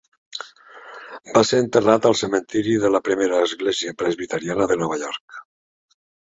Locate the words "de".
2.85-2.93, 4.75-4.81